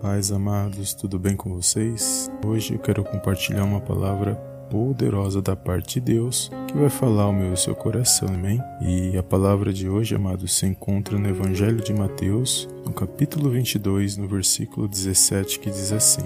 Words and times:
Pais 0.00 0.30
amados, 0.30 0.92
tudo 0.92 1.18
bem 1.18 1.34
com 1.34 1.54
vocês? 1.54 2.30
Hoje 2.44 2.74
eu 2.74 2.78
quero 2.78 3.02
compartilhar 3.02 3.64
uma 3.64 3.80
palavra 3.80 4.34
poderosa 4.70 5.40
da 5.40 5.56
parte 5.56 5.98
de 5.98 6.12
Deus 6.12 6.50
que 6.68 6.76
vai 6.76 6.90
falar 6.90 7.24
ao 7.24 7.32
meu 7.32 7.54
e 7.54 7.56
seu 7.56 7.74
coração, 7.74 8.28
amém? 8.28 8.60
E 8.82 9.16
a 9.16 9.22
palavra 9.22 9.72
de 9.72 9.88
hoje, 9.88 10.14
amados, 10.14 10.52
se 10.58 10.66
encontra 10.66 11.18
no 11.18 11.28
Evangelho 11.28 11.82
de 11.82 11.94
Mateus, 11.94 12.68
no 12.84 12.92
capítulo 12.92 13.48
22, 13.48 14.18
no 14.18 14.28
versículo 14.28 14.86
17, 14.86 15.58
que 15.60 15.70
diz 15.70 15.90
assim: 15.92 16.24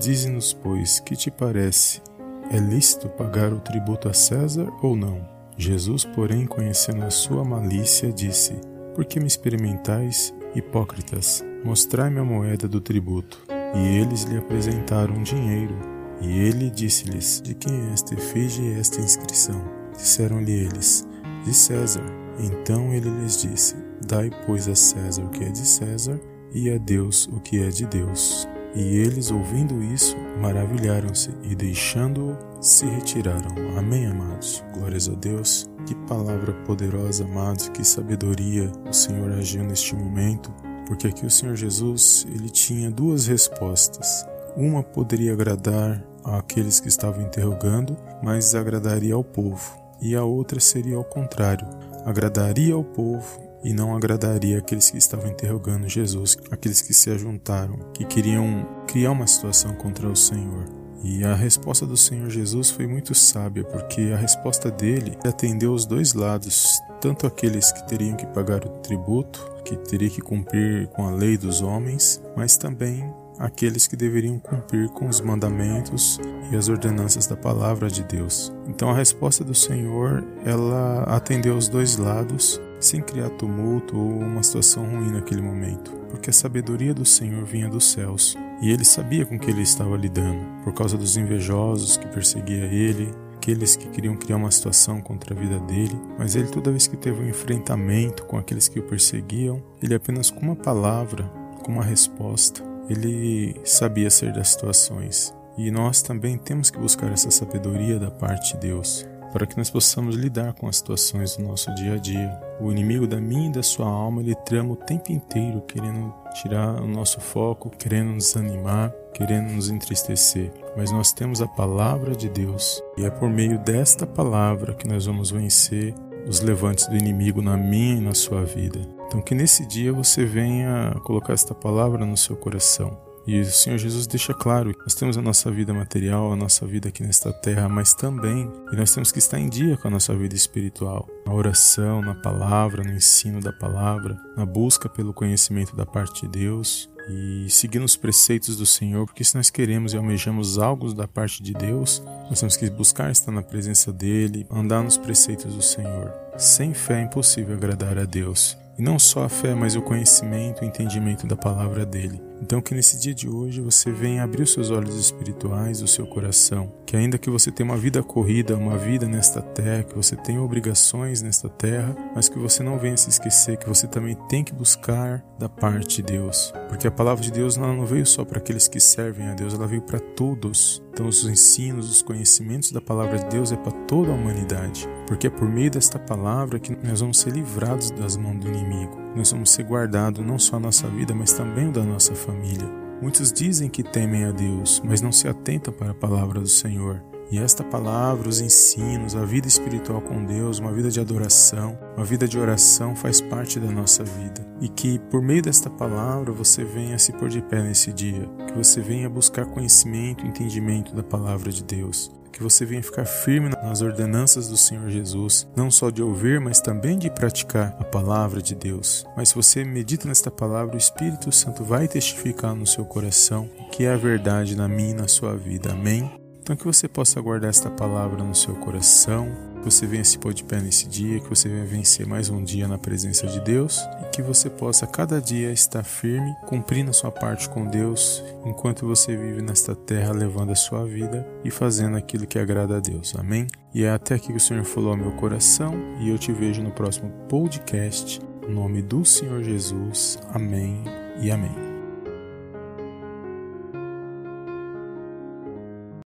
Dize-nos, 0.00 0.52
pois, 0.52 0.98
que 0.98 1.14
te 1.14 1.30
parece? 1.30 2.02
É 2.50 2.58
lícito 2.58 3.08
pagar 3.08 3.52
o 3.52 3.60
tributo 3.60 4.08
a 4.08 4.12
César 4.12 4.68
ou 4.82 4.96
não? 4.96 5.20
Jesus, 5.56 6.04
porém, 6.04 6.44
conhecendo 6.44 7.04
a 7.04 7.10
sua 7.10 7.44
malícia, 7.44 8.12
disse: 8.12 8.54
Por 8.96 9.04
que 9.04 9.20
me 9.20 9.26
experimentais, 9.26 10.34
hipócritas? 10.56 11.51
Mostrai-me 11.64 12.18
a 12.18 12.24
moeda 12.24 12.66
do 12.66 12.80
tributo. 12.80 13.40
E 13.74 13.98
eles 13.98 14.24
lhe 14.24 14.36
apresentaram 14.36 15.22
dinheiro. 15.22 15.74
E 16.20 16.38
ele 16.40 16.70
disse-lhes: 16.70 17.40
De 17.42 17.54
quem 17.54 17.72
é 17.72 17.92
esta 17.92 18.14
efígie 18.14 18.62
e 18.62 18.78
esta 18.78 19.00
inscrição? 19.00 19.62
Disseram-lhe 19.96 20.52
eles: 20.52 21.06
De 21.44 21.54
César. 21.54 22.04
Então 22.38 22.92
ele 22.92 23.08
lhes 23.08 23.42
disse: 23.42 23.76
Dai, 24.06 24.30
pois, 24.46 24.68
a 24.68 24.74
César 24.74 25.22
o 25.22 25.30
que 25.30 25.44
é 25.44 25.48
de 25.48 25.66
César, 25.66 26.20
e 26.52 26.70
a 26.70 26.78
Deus 26.78 27.28
o 27.32 27.40
que 27.40 27.62
é 27.62 27.68
de 27.68 27.86
Deus. 27.86 28.46
E 28.74 28.96
eles, 28.96 29.30
ouvindo 29.30 29.82
isso, 29.82 30.16
maravilharam-se 30.40 31.30
e, 31.42 31.54
deixando-o, 31.54 32.36
se 32.62 32.86
retiraram. 32.86 33.50
Amém, 33.76 34.06
amados? 34.06 34.64
Glórias 34.72 35.08
a 35.08 35.14
Deus. 35.14 35.66
Que 35.86 35.94
palavra 36.06 36.52
poderosa, 36.64 37.24
amados, 37.24 37.68
que 37.68 37.84
sabedoria 37.84 38.70
o 38.88 38.92
Senhor 38.92 39.30
agiu 39.32 39.62
neste 39.62 39.94
momento, 39.94 40.52
porque 40.86 41.06
aqui 41.06 41.24
o 41.24 41.30
Senhor 41.30 41.56
Jesus 41.56 42.26
ele 42.28 42.50
tinha 42.50 42.90
duas 42.90 43.26
respostas. 43.26 44.26
Uma 44.56 44.82
poderia 44.82 45.32
agradar 45.32 46.04
àqueles 46.24 46.80
que 46.80 46.88
estavam 46.88 47.22
interrogando, 47.22 47.96
mas 48.22 48.54
agradaria 48.54 49.14
ao 49.14 49.24
povo. 49.24 49.80
E 50.00 50.16
a 50.16 50.24
outra 50.24 50.60
seria 50.60 50.96
ao 50.96 51.04
contrário, 51.04 51.66
agradaria 52.04 52.74
ao 52.74 52.84
povo 52.84 53.40
e 53.62 53.72
não 53.72 53.94
agradaria 53.94 54.58
aqueles 54.58 54.90
que 54.90 54.98
estavam 54.98 55.30
interrogando 55.30 55.88
Jesus, 55.88 56.36
aqueles 56.50 56.82
que 56.82 56.92
se 56.92 57.10
ajuntaram, 57.10 57.78
que 57.94 58.04
queriam 58.04 58.66
criar 58.86 59.12
uma 59.12 59.26
situação 59.26 59.74
contra 59.74 60.08
o 60.08 60.16
Senhor. 60.16 60.81
E 61.04 61.24
a 61.24 61.34
resposta 61.34 61.84
do 61.84 61.96
Senhor 61.96 62.30
Jesus 62.30 62.70
foi 62.70 62.86
muito 62.86 63.14
sábia, 63.14 63.64
porque 63.64 64.12
a 64.14 64.16
resposta 64.16 64.70
dele 64.70 65.18
atendeu 65.24 65.72
os 65.72 65.84
dois 65.84 66.14
lados, 66.14 66.80
tanto 67.00 67.26
aqueles 67.26 67.72
que 67.72 67.86
teriam 67.88 68.16
que 68.16 68.26
pagar 68.26 68.64
o 68.64 68.68
tributo, 68.80 69.44
que 69.64 69.76
teria 69.76 70.08
que 70.08 70.20
cumprir 70.20 70.86
com 70.88 71.06
a 71.06 71.10
lei 71.10 71.36
dos 71.36 71.60
homens, 71.60 72.22
mas 72.36 72.56
também 72.56 73.12
aqueles 73.36 73.88
que 73.88 73.96
deveriam 73.96 74.38
cumprir 74.38 74.88
com 74.90 75.08
os 75.08 75.20
mandamentos 75.20 76.20
e 76.52 76.56
as 76.56 76.68
ordenanças 76.68 77.26
da 77.26 77.36
palavra 77.36 77.88
de 77.88 78.04
Deus. 78.04 78.52
Então 78.68 78.90
a 78.90 78.94
resposta 78.94 79.42
do 79.42 79.54
Senhor, 79.54 80.22
ela 80.44 81.02
atendeu 81.04 81.56
os 81.56 81.68
dois 81.68 81.96
lados 81.96 82.60
sem 82.78 83.00
criar 83.00 83.30
tumulto 83.30 83.98
ou 83.98 84.20
uma 84.20 84.42
situação 84.42 84.84
ruim 84.84 85.10
naquele 85.10 85.40
momento, 85.40 85.92
porque 86.10 86.30
a 86.30 86.32
sabedoria 86.32 86.94
do 86.94 87.04
Senhor 87.04 87.44
vinha 87.44 87.68
dos 87.68 87.90
céus 87.90 88.36
e 88.62 88.70
ele 88.70 88.84
sabia 88.84 89.26
com 89.26 89.36
que 89.36 89.50
ele 89.50 89.62
estava 89.62 89.96
lidando, 89.96 90.62
por 90.62 90.72
causa 90.72 90.96
dos 90.96 91.16
invejosos 91.16 91.96
que 91.96 92.06
perseguia 92.06 92.64
ele, 92.66 93.12
aqueles 93.34 93.74
que 93.74 93.88
queriam 93.88 94.16
criar 94.16 94.36
uma 94.36 94.52
situação 94.52 95.00
contra 95.00 95.34
a 95.34 95.36
vida 95.38 95.58
dele, 95.58 96.00
mas 96.16 96.36
ele 96.36 96.46
toda 96.46 96.70
vez 96.70 96.86
que 96.86 96.96
teve 96.96 97.20
um 97.20 97.28
enfrentamento 97.28 98.24
com 98.24 98.38
aqueles 98.38 98.68
que 98.68 98.78
o 98.78 98.84
perseguiam, 98.84 99.60
ele 99.82 99.96
apenas 99.96 100.30
com 100.30 100.40
uma 100.40 100.54
palavra, 100.54 101.24
com 101.64 101.72
uma 101.72 101.82
resposta, 101.82 102.62
ele 102.88 103.60
sabia 103.64 104.08
ser 104.08 104.32
das 104.32 104.50
situações. 104.50 105.34
E 105.58 105.70
nós 105.70 106.00
também 106.00 106.38
temos 106.38 106.70
que 106.70 106.78
buscar 106.78 107.12
essa 107.12 107.30
sabedoria 107.30 107.98
da 107.98 108.10
parte 108.10 108.54
de 108.54 108.60
Deus 108.60 109.06
para 109.32 109.46
que 109.46 109.56
nós 109.56 109.70
possamos 109.70 110.14
lidar 110.14 110.52
com 110.52 110.68
as 110.68 110.76
situações 110.76 111.36
do 111.36 111.44
nosso 111.44 111.74
dia 111.74 111.94
a 111.94 111.96
dia. 111.96 112.38
O 112.60 112.70
inimigo 112.70 113.06
da 113.06 113.20
minha 113.20 113.48
e 113.48 113.52
da 113.52 113.62
sua 113.62 113.86
alma, 113.86 114.20
ele 114.20 114.34
trama 114.34 114.72
o 114.72 114.76
tempo 114.76 115.10
inteiro 115.10 115.62
querendo 115.62 116.14
tirar 116.34 116.80
o 116.80 116.86
nosso 116.86 117.20
foco, 117.20 117.70
querendo 117.70 118.12
nos 118.12 118.36
animar, 118.36 118.92
querendo 119.14 119.52
nos 119.52 119.70
entristecer. 119.70 120.52
Mas 120.76 120.92
nós 120.92 121.12
temos 121.12 121.40
a 121.40 121.48
palavra 121.48 122.14
de 122.14 122.28
Deus 122.28 122.82
e 122.98 123.04
é 123.04 123.10
por 123.10 123.28
meio 123.28 123.58
desta 123.58 124.06
palavra 124.06 124.74
que 124.74 124.86
nós 124.86 125.06
vamos 125.06 125.30
vencer 125.30 125.94
os 126.26 126.40
levantes 126.40 126.86
do 126.86 126.96
inimigo 126.96 127.42
na 127.42 127.56
minha 127.56 127.96
e 127.96 128.00
na 128.00 128.14
sua 128.14 128.44
vida. 128.44 128.80
Então 129.06 129.20
que 129.20 129.34
nesse 129.34 129.66
dia 129.66 129.92
você 129.92 130.24
venha 130.24 130.94
colocar 131.04 131.32
esta 131.32 131.54
palavra 131.54 132.04
no 132.06 132.16
seu 132.16 132.36
coração 132.36 133.11
e 133.26 133.40
o 133.40 133.44
Senhor 133.44 133.78
Jesus 133.78 134.06
deixa 134.06 134.34
claro: 134.34 134.74
nós 134.80 134.94
temos 134.94 135.16
a 135.16 135.22
nossa 135.22 135.50
vida 135.50 135.72
material, 135.72 136.32
a 136.32 136.36
nossa 136.36 136.66
vida 136.66 136.88
aqui 136.88 137.02
nesta 137.02 137.32
terra, 137.32 137.68
mas 137.68 137.94
também 137.94 138.50
e 138.72 138.76
nós 138.76 138.92
temos 138.92 139.12
que 139.12 139.18
estar 139.18 139.38
em 139.38 139.48
dia 139.48 139.76
com 139.76 139.88
a 139.88 139.90
nossa 139.90 140.14
vida 140.14 140.34
espiritual, 140.34 141.08
na 141.26 141.32
oração, 141.32 142.02
na 142.02 142.14
palavra, 142.14 142.82
no 142.82 142.92
ensino 142.92 143.40
da 143.40 143.52
palavra, 143.52 144.18
na 144.36 144.44
busca 144.44 144.88
pelo 144.88 145.12
conhecimento 145.12 145.76
da 145.76 145.86
parte 145.86 146.22
de 146.22 146.28
Deus 146.28 146.90
e 147.08 147.46
seguindo 147.48 147.84
os 147.84 147.96
preceitos 147.96 148.56
do 148.56 148.66
Senhor, 148.66 149.06
porque 149.06 149.24
se 149.24 149.34
nós 149.34 149.50
queremos 149.50 149.92
e 149.92 149.96
almejamos 149.96 150.58
algo 150.58 150.92
da 150.94 151.08
parte 151.08 151.42
de 151.42 151.52
Deus, 151.52 152.02
nós 152.28 152.40
temos 152.40 152.56
que 152.56 152.70
buscar 152.70 153.10
estar 153.10 153.32
na 153.32 153.42
presença 153.42 153.92
dele, 153.92 154.46
andar 154.50 154.82
nos 154.82 154.96
preceitos 154.96 155.54
do 155.54 155.62
Senhor. 155.62 156.12
Sem 156.38 156.72
fé 156.72 157.00
é 157.00 157.02
impossível 157.02 157.54
agradar 157.54 157.98
a 157.98 158.04
Deus. 158.04 158.56
E 158.78 158.82
não 158.82 158.98
só 158.98 159.24
a 159.24 159.28
fé, 159.28 159.54
mas 159.54 159.76
o 159.76 159.82
conhecimento 159.82 160.62
e 160.62 160.66
o 160.66 160.68
entendimento 160.68 161.26
da 161.26 161.36
palavra 161.36 161.84
dele. 161.84 162.31
Então, 162.42 162.60
que 162.60 162.74
nesse 162.74 162.98
dia 162.98 163.14
de 163.14 163.28
hoje 163.28 163.60
você 163.60 163.92
venha 163.92 164.24
abrir 164.24 164.42
os 164.42 164.52
seus 164.52 164.68
olhos 164.68 164.96
espirituais, 164.96 165.80
o 165.80 165.86
seu 165.86 166.04
coração, 166.04 166.72
que 166.84 166.96
ainda 166.96 167.16
que 167.16 167.30
você 167.30 167.52
tenha 167.52 167.70
uma 167.70 167.78
vida 167.78 168.02
corrida, 168.02 168.56
uma 168.56 168.76
vida 168.76 169.06
nesta 169.06 169.40
terra, 169.40 169.84
que 169.84 169.94
você 169.94 170.16
tenha 170.16 170.42
obrigações 170.42 171.22
nesta 171.22 171.48
terra, 171.48 171.94
mas 172.16 172.28
que 172.28 172.40
você 172.40 172.64
não 172.64 172.80
venha 172.80 172.96
se 172.96 173.08
esquecer 173.08 173.56
que 173.56 173.68
você 173.68 173.86
também 173.86 174.16
tem 174.28 174.42
que 174.42 174.52
buscar 174.52 175.24
da 175.38 175.48
parte 175.48 175.96
de 175.96 176.02
Deus, 176.02 176.52
porque 176.68 176.88
a 176.88 176.90
palavra 176.90 177.22
de 177.22 177.30
Deus 177.30 177.56
não 177.56 177.86
veio 177.86 178.04
só 178.04 178.24
para 178.24 178.38
aqueles 178.38 178.66
que 178.66 178.80
servem 178.80 179.28
a 179.28 179.34
Deus, 179.34 179.54
ela 179.54 179.68
veio 179.68 179.82
para 179.82 180.00
todos. 180.00 180.82
Então, 180.92 181.06
os 181.06 181.24
ensinos, 181.24 181.90
os 181.90 182.02
conhecimentos 182.02 182.70
da 182.70 182.80
palavra 182.80 183.18
de 183.18 183.26
Deus 183.26 183.50
é 183.50 183.56
para 183.56 183.72
toda 183.72 184.10
a 184.10 184.14
humanidade, 184.14 184.86
porque 185.06 185.28
é 185.28 185.30
por 185.30 185.48
meio 185.48 185.70
desta 185.70 185.98
palavra 185.98 186.58
que 186.58 186.76
nós 186.86 187.00
vamos 187.00 187.18
ser 187.18 187.32
livrados 187.32 187.90
das 187.92 188.16
mãos 188.16 188.38
do 188.38 188.48
inimigo. 188.48 189.00
Nós 189.16 189.30
vamos 189.30 189.50
ser 189.50 189.64
guardados 189.64 190.24
não 190.24 190.38
só 190.38 190.56
a 190.56 190.60
nossa 190.60 190.88
vida, 190.88 191.14
mas 191.14 191.32
também 191.32 191.70
da 191.70 191.82
nossa 191.82 192.14
família. 192.32 192.68
Muitos 193.00 193.32
dizem 193.32 193.68
que 193.68 193.82
temem 193.82 194.24
a 194.24 194.30
Deus, 194.30 194.80
mas 194.84 195.02
não 195.02 195.12
se 195.12 195.28
atentam 195.28 195.72
para 195.72 195.90
a 195.90 195.94
palavra 195.94 196.40
do 196.40 196.48
Senhor. 196.48 197.02
E 197.30 197.38
esta 197.38 197.64
palavra, 197.64 198.28
os 198.28 198.40
ensinos, 198.40 199.16
a 199.16 199.24
vida 199.24 199.48
espiritual 199.48 200.02
com 200.02 200.24
Deus, 200.24 200.58
uma 200.58 200.72
vida 200.72 200.90
de 200.90 201.00
adoração, 201.00 201.78
uma 201.96 202.04
vida 202.04 202.28
de 202.28 202.38
oração 202.38 202.94
faz 202.94 203.20
parte 203.20 203.58
da 203.58 203.70
nossa 203.70 204.04
vida. 204.04 204.46
E 204.60 204.68
que 204.68 204.98
por 205.10 205.22
meio 205.22 205.42
desta 205.42 205.70
palavra 205.70 206.30
você 206.30 206.62
venha 206.62 206.98
se 206.98 207.12
pôr 207.12 207.28
de 207.28 207.40
pé 207.40 207.62
nesse 207.62 207.92
dia, 207.92 208.28
que 208.46 208.52
você 208.52 208.80
venha 208.80 209.08
buscar 209.08 209.46
conhecimento, 209.46 210.26
entendimento 210.26 210.94
da 210.94 211.02
palavra 211.02 211.50
de 211.50 211.64
Deus, 211.64 212.12
que 212.32 212.42
você 212.42 212.64
venha 212.64 212.82
ficar 212.82 213.04
firme 213.04 213.50
nas 213.50 213.82
ordenanças 213.82 214.48
do 214.48 214.56
Senhor 214.56 214.88
Jesus, 214.90 215.46
não 215.54 215.70
só 215.70 215.90
de 215.90 216.02
ouvir, 216.02 216.40
mas 216.40 216.60
também 216.60 216.98
de 216.98 217.10
praticar 217.10 217.76
a 217.78 217.84
palavra 217.84 218.40
de 218.40 218.54
Deus. 218.54 219.04
Mas 219.16 219.28
se 219.28 219.34
você 219.34 219.62
medita 219.64 220.08
nesta 220.08 220.30
palavra, 220.30 220.74
o 220.74 220.78
Espírito 220.78 221.30
Santo 221.30 221.62
vai 221.62 221.86
testificar 221.86 222.54
no 222.54 222.66
seu 222.66 222.84
coração 222.84 223.48
que 223.70 223.84
é 223.84 223.92
a 223.92 223.96
verdade 223.96 224.56
na 224.56 224.68
minha 224.68 224.90
e 224.90 224.94
na 224.94 225.08
sua 225.08 225.36
vida. 225.36 225.72
Amém? 225.72 226.10
Então 226.40 226.56
que 226.56 226.64
você 226.64 226.88
possa 226.88 227.20
guardar 227.20 227.50
esta 227.50 227.70
palavra 227.70 228.22
no 228.22 228.34
seu 228.34 228.54
coração, 228.56 229.51
que 229.62 229.70
você 229.70 229.86
venha 229.86 230.02
se 230.02 230.18
pôr 230.18 230.34
de 230.34 230.42
pé 230.42 230.60
nesse 230.60 230.88
dia, 230.88 231.20
que 231.20 231.28
você 231.28 231.48
venha 231.48 231.64
vencer 231.64 232.04
mais 232.04 232.28
um 232.28 232.42
dia 232.42 232.66
na 232.66 232.76
presença 232.76 233.28
de 233.28 233.40
Deus 233.40 233.78
e 234.02 234.10
que 234.10 234.20
você 234.20 234.50
possa 234.50 234.86
cada 234.88 235.20
dia 235.20 235.52
estar 235.52 235.84
firme, 235.84 236.34
cumprindo 236.46 236.90
a 236.90 236.92
sua 236.92 237.12
parte 237.12 237.48
com 237.48 237.64
Deus, 237.64 238.22
enquanto 238.44 238.86
você 238.86 239.16
vive 239.16 239.40
nesta 239.40 239.74
terra 239.74 240.12
levando 240.12 240.50
a 240.50 240.56
sua 240.56 240.84
vida 240.84 241.26
e 241.44 241.50
fazendo 241.50 241.96
aquilo 241.96 242.26
que 242.26 242.38
agrada 242.38 242.76
a 242.76 242.80
Deus. 242.80 243.14
Amém? 243.16 243.46
E 243.72 243.84
é 243.84 243.90
até 243.90 244.16
aqui 244.16 244.28
que 244.28 244.36
o 244.36 244.40
Senhor 244.40 244.64
falou 244.64 244.90
ao 244.90 244.96
meu 244.96 245.12
coração 245.12 245.74
e 246.00 246.08
eu 246.08 246.18
te 246.18 246.32
vejo 246.32 246.60
no 246.60 246.72
próximo 246.72 247.10
podcast. 247.28 248.20
Em 248.48 248.52
nome 248.52 248.82
do 248.82 249.04
Senhor 249.04 249.42
Jesus. 249.44 250.18
Amém 250.34 250.82
e 251.20 251.30
amém. 251.30 251.71